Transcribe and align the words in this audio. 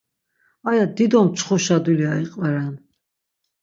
Aya 0.69 0.85
dido 0.95 1.19
mçxuşa 1.27 1.77
dulya 1.83 2.11
iqveren. 2.23 2.73